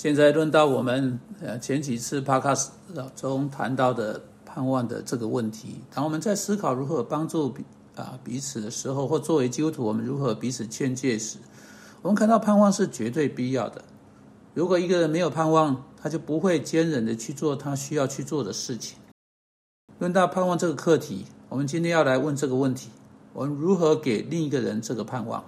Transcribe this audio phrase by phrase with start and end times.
[0.00, 2.68] 现在轮到我们呃前几次 podcast
[3.16, 7.64] 中谈到的盼望的这个问题，当我们在思考如何帮助彼
[7.96, 11.38] 啊彼此的时候，或作为基督徒我们如何彼此劝诫时，
[12.00, 13.82] 我们看到盼望是绝对必要的。
[14.54, 18.96] 如果一个人没有盼望，他就不会坚忍的去做他需要去做的事情。
[19.98, 22.88] 论到盼望这个课题，我们今天要来问这个问题：
[23.32, 25.42] 我们如何给另一个人这个盼望？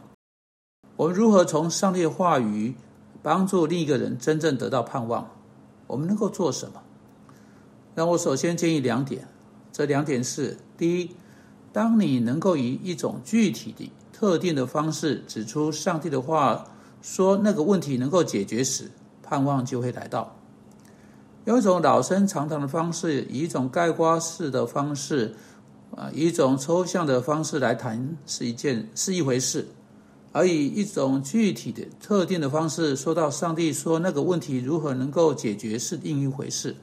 [0.96, 2.74] 我们如何从上帝的话语？
[3.22, 5.30] 帮助另一个人真正得到盼望，
[5.86, 6.80] 我们能够做什么？
[7.94, 9.26] 那我首先建议两点，
[9.72, 11.10] 这两点是：第一，
[11.72, 16.64] 当你能够以一种具体的、特定的方式指出上帝的话，
[17.02, 18.90] 说那个问题能够解决时，
[19.22, 20.36] 盼望就会来到。
[21.46, 25.34] 用一种老生常谈的方式，以一种概括式的方式，
[25.96, 29.66] 啊，以一种抽象的方式来谈，是一件是一回事。
[30.32, 36.76] 而以一种具体的、特定的方式说到上帝说那个问题如何能够解决是另一回事。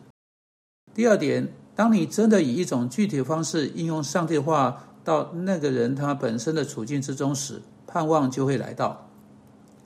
[0.94, 9.10] 第二点，当你真的以一种具体的方式应用上帝的话到那个人他本身的处境之中时，盼望就会来到。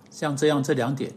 [0.10, 1.14] 像这样这两点，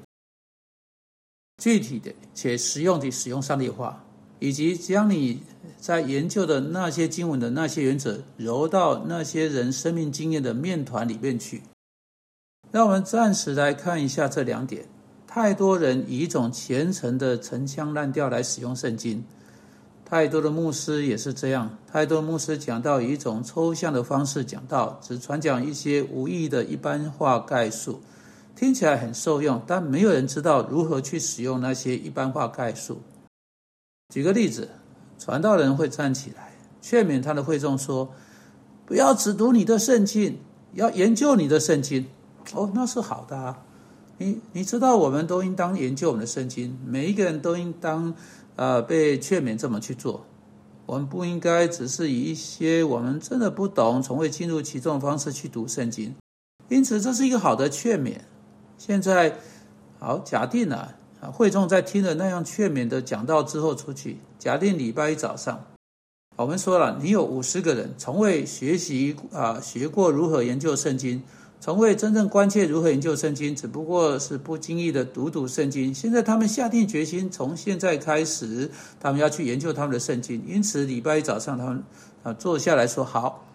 [1.57, 4.05] 具体的且实用的使用上帝话，
[4.39, 5.41] 以及将你
[5.79, 11.63] 在研究的那些经文的那些原则揉到那些人生命经验的面团里面去。
[12.75, 14.85] 让我们暂时来看一下这两点。
[15.29, 19.23] 太多人以一种虔诚的陈腔滥调来使用圣经，
[20.05, 21.71] 太多的牧师也是这样。
[21.87, 28.01] 太多牧师讲到以一种抽象的方式讲到，只传讲一些无意义的一般化概述，
[28.57, 33.01] 听起来很受用，但没有人知道如何去使用那些一般化概述。
[34.13, 34.69] 举个例子，
[35.17, 38.13] 传道人会站起来劝勉他的会众说
[38.85, 40.41] ：“不要只读你的圣经，
[40.73, 42.05] 要研究你的圣经。”
[42.53, 43.59] 哦，那是好的啊！
[44.19, 48.15] 你你知道，我们都应当研究我们的圣经，每一个人都应当
[48.55, 50.25] 呃被劝勉这么去做。
[50.87, 56.15] 我们不应该只是以一些我们真的不懂、从未进入其中的方式去读圣经。
[56.69, 58.19] 因此，这是一个好的劝勉。
[58.79, 59.37] 现在，
[59.99, 60.95] 好，假定啊，
[61.33, 65.65] 会众在听了那样劝勉的讲道之后出去，假定礼拜一早上，
[66.37, 71.23] 我们说了，你有五十个人从未学习啊学过如何研究圣经。
[71.65, 75.95] 从未真正关切如何研究圣经，只不过是不经意的读读圣经。
[75.95, 78.71] 现在他们下定决心，从现在开始，
[79.01, 80.45] 他们要去研究他们的圣经。
[80.47, 81.83] 因此，礼拜一早上，他们
[82.23, 83.47] 啊坐下来说：“好，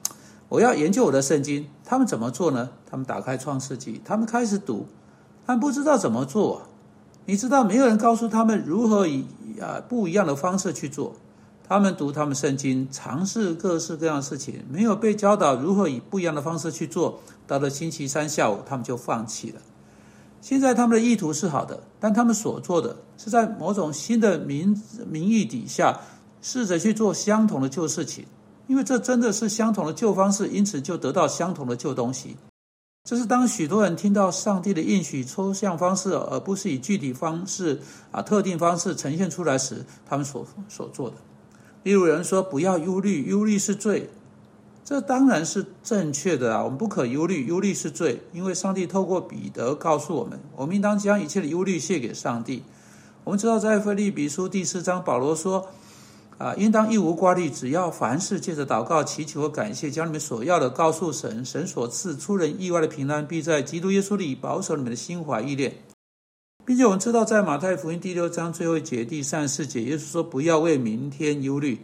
[0.47, 2.71] 我要研究我的圣经。”他们怎么做呢？
[2.89, 4.87] 他们打开创世纪，他们开始读，
[5.45, 6.63] 他们不知道怎么做。
[7.27, 9.27] 你知道，没有人告诉他们如何以
[9.61, 11.15] 啊不一样的方式去做。
[11.69, 17.22] 他们读他们圣经，尝试各式各样的事情，没有被教导如何以不一样的方式去做。
[17.46, 19.62] 到了星期三下午，他们就放弃了。
[20.41, 24.75] 现在他们的意图是好的，但他们所做的是在某种新的名
[25.07, 25.96] 名义底下，
[26.41, 28.25] 试着去做相同的旧事情，
[28.66, 32.36] 因为这真的是相同的旧方式，因此就得到相同的旧东西。
[33.07, 41.16] 这是当许多人听到上帝的应许抽象方式，而不是以具体方式啊特定方式呈现出来时，他们所所做的。
[41.84, 44.09] 例如，有人说不要忧虑，忧虑是罪，
[44.84, 46.63] 这当然是正确的啊。
[46.63, 52.63] 我们不可忧虑，忧虑是罪，因为上帝透过彼得告诉我们，我们应当将一切的忧虑卸给上帝。
[53.23, 55.68] 我们知道，在腓立比书第四章，保罗说
[56.39, 65.75] ：“啊，应当一无挂虑，只要凡事借着祷告、祈求和感谢，将你们所要的告诉神，神所赐出人意外的平安，必在基督耶稣里保守你们的心怀意念。”
[66.69, 71.80] 并且我们知道，在马太福音第六章最后一节、第三十四节，耶稣说：“不要为明天忧虑。”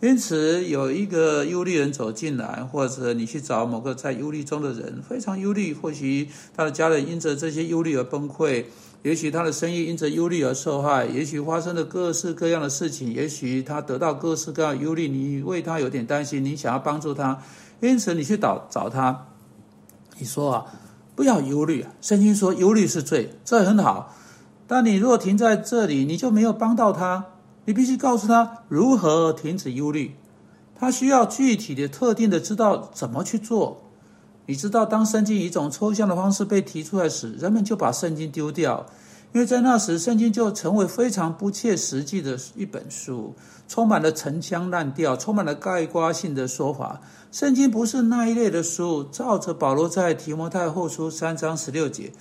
[0.00, 8.64] 因此，有一个忧虑人走进来，或者你去找某个在忧虑中的人，非常忧虑，或许他的家人因着这些忧虑而崩溃，
[9.02, 17.42] 也许他的生意因着忧虑而受害，也许发生了各式各样的事情，也许他得到各式各样忧虑，你为他有点担心，你想要帮助他，
[17.80, 19.26] 因此你去找找他，
[20.18, 20.64] 你说啊。
[21.16, 21.90] 不要忧虑啊！
[22.00, 24.14] 圣经说忧虑是罪，这很好。
[24.68, 27.24] 但你若停在这里，你就没有帮到他。
[27.64, 30.14] 你必须告诉他如何停止忧虑。
[30.78, 33.82] 他需要具体的、特定的知道怎么去做。
[34.44, 38.84] 你知道，当圣经以一种抽象的方式被提出来时，人们就把圣经丢掉。
[39.36, 43.34] 因为在那时，圣经就成为非常不切实际的一本书，
[43.68, 47.02] 充满了陈腔滥调，充满了概括性的说法。
[47.30, 49.04] 圣经不是那一类的书。
[49.12, 52.14] 照着保罗在提摩太后书三章十六节，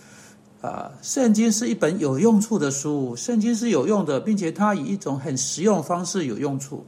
[0.60, 3.16] 啊，圣经是一本有用处的书。
[3.16, 6.86] 圣经是有用的，并且它以一种很实用方式有用处。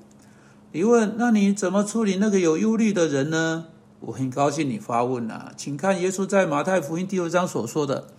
[0.73, 3.67] 你问，那你怎么处理那个有忧虑的人呢？
[4.01, 8.09] 我很高兴你发问啊，请看耶稣在马太福音第六章所说的。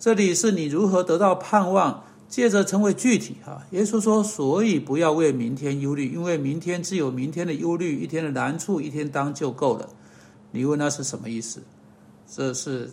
[0.00, 3.62] 这里是你如何得到盼望，借着成为具体哈。
[3.72, 9.86] 耶稣说：“所以不要为明天忧虑，因为明天只有明天的忧虑，一天的难处一天当就够了。”
[10.52, 11.60] 你问那是什么意思？
[12.34, 12.90] 这是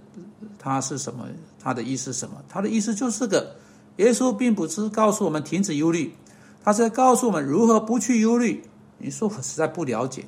[0.59, 1.25] 他是什么？
[1.57, 2.43] 他的意思是什么？
[2.49, 3.55] 他的意思就是个。
[3.95, 6.13] 耶稣并不是告诉我们停止忧虑，
[6.61, 8.63] 他是在告诉我们如何不去忧虑。
[8.97, 10.25] 你说我实在不了解。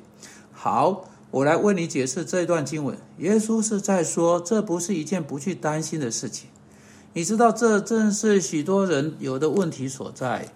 [0.50, 2.96] 好，我来为你解释这一段经文。
[3.18, 6.48] 耶稣是在说，这不是一件不去担心的事情。
[7.12, 10.46] 你知道，这正是许多人有的问题所在。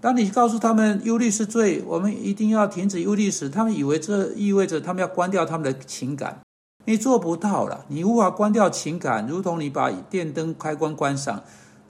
[0.00, 6.40] 当你告诉他们忧虑是罪，我们一定要停止忧虑时，他们以为这意味着他们要关掉他们的情感。
[6.84, 11.42] 你做不到了，你无法关掉情感，如同你把电灯开关关上。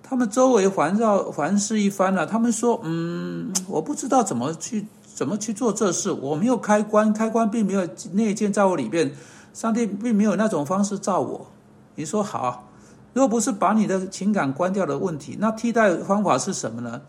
[0.02, 9.10] 他们周围环绕环视一番了，他们说：“嗯，我不知道怎么去怎么去做这事，我没有开关，开关并没有内建在我里边，
[9.54, 11.46] 上帝并没有那种方式造我。”
[11.96, 12.68] 你说好，
[13.12, 17.02] 若不是把你的情感关掉的问题，那替代方法是什么呢？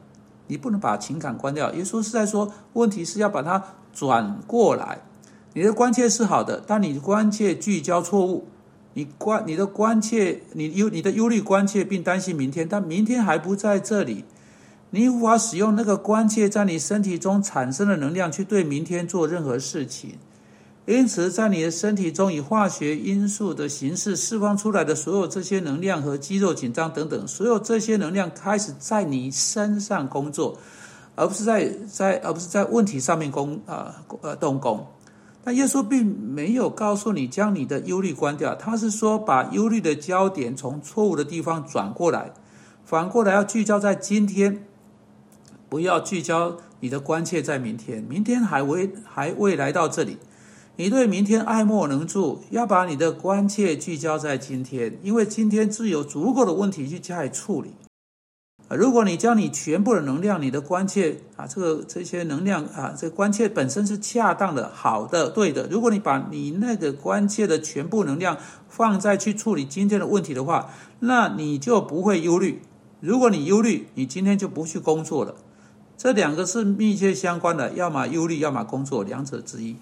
[0.47, 1.71] 你不能把情感关掉。
[1.73, 3.63] 耶稣是在说，问题是要把它
[3.93, 5.01] 转过来。
[5.53, 8.47] 你的关切是好的，但你的关切聚焦错误。
[8.95, 14.23] 你关你的关切，你忧你的忧虑关切并担心明天，但明天还不在这里，
[14.91, 20.19] 你无法使用那个关切在你身体中产生的能量去对明天做任何事情。
[20.85, 30.57] 因此，在你的身体中以化学因素的形式释放出来的所有这些能量和肌肉紧张等等，所有这些能量开始在你身上工作，
[31.15, 34.85] 而不是在在而不是在问题上面工啊呃动工。
[35.45, 42.33] 但耶稣并没有告诉你将你的忧虑关掉，他是说把忧虑的焦点从错误的地方转过来，
[42.83, 44.65] 反过来要聚焦在今天，
[45.69, 50.17] 不要聚焦你的关切在明天，明天还未还未来到这里，
[50.75, 57.75] 你对明天爱莫能助，要把你的关切聚焦在今天，因为今天自有足够的问题去加以处理。
[58.69, 65.67] 如果你将你全部的能量，你的关切啊，这个这些能量啊，这关切本身是恰当的、好的、对的。
[65.69, 68.35] 如果你把你那个关切的全部能量
[68.67, 70.71] 放在去处理今天的问题的话，
[71.01, 72.63] 那你就不会忧虑。
[72.99, 75.35] 如果你忧虑，你今天就不去工作了。
[75.95, 79.75] 这两个是密切相关的，要么忧虑，要么工作，两者之一。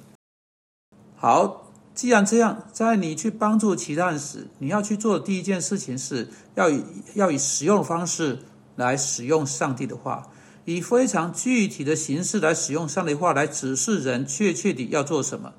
[1.22, 6.84] 好，既然这样，在你去帮助其他人时，你要去做的第一件事情是要以
[7.14, 8.40] 要以使用的方式。
[8.78, 10.30] 来使用上帝的话，
[10.66, 15.54] 以非常具体的形式来使用上帝的话来指示人确切地要做什么，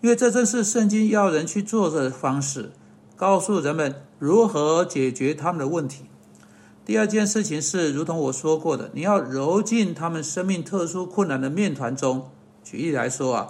[0.00, 2.70] 因为这正是圣经要人去做的方式，
[3.16, 6.04] 告诉人们如何解决他们的问题。
[6.84, 12.30] 第二件事情是，如同我说过的，你要揉进他们生命特殊困难的面团中。
[12.62, 13.48] 举例来说啊，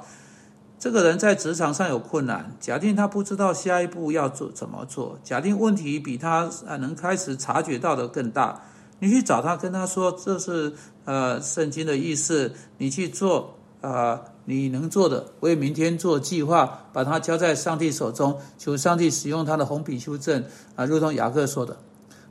[0.78, 8.62] 这个人在职场上有困难，假定他不知道下一步要做怎么做，假定问题比他啊能开始察觉到的更大。
[9.00, 10.72] 你去找他，跟他说这是
[11.04, 20.44] 呃圣经的意思，你去做啊你能做的，为明天做计划，把它交在上帝手中，求上帝使用他的红笔修正
[20.76, 21.76] 啊，如同雅各说的。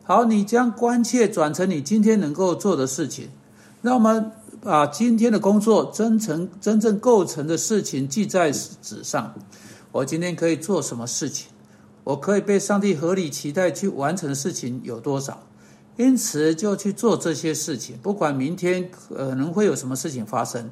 [0.04, 3.30] 好，你将关切转成你今天能够做的事情，
[3.82, 4.32] 让我们
[4.68, 9.34] 把今天的工作真诚真正构成的事情记在纸上。
[9.94, 11.48] 我今天可以做什么事情？
[12.04, 15.48] 我可以被上帝合理期待去完成的事情有多少？
[15.96, 20.70] 因此，就去做这些事情，不管明天可能会有什么事情发生，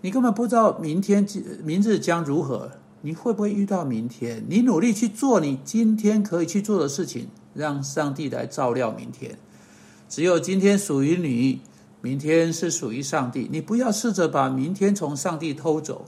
[0.00, 1.28] 你根本不知道明天、
[1.62, 2.70] 明日将如何，
[3.02, 4.42] 你会不会遇到明天？
[4.48, 9.38] 你努力去做你今天可以去做的事情，让上帝来照料明天。
[10.08, 11.60] 只有今天属于你，
[12.04, 13.48] 明天是属于上帝。
[13.50, 16.04] 你不要试着把明天从上帝偷走，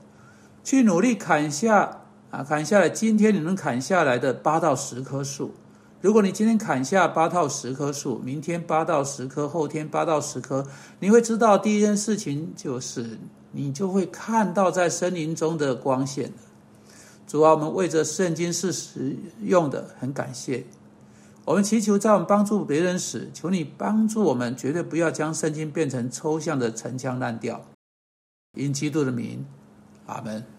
[0.62, 5.54] 去努力砍下啊，砍下来今天你能砍下来的八到十棵树。
[6.02, 10.66] 如果你今天砍下八到十棵树，明天八到十棵，后天八到十棵，
[11.00, 13.18] 你会知道第一件事情就是，
[13.52, 16.30] 你就会看到在森林中的光线
[17.26, 20.66] 主啊，我们为着圣经是实用的，很感谢。
[21.46, 27.64] 我们祈求在我们帮助别人时，求你帮助我们，绝对不要将圣经变成抽象的陈腔滥调。
[28.54, 29.46] 因基督的名，
[30.06, 30.44] 阿门。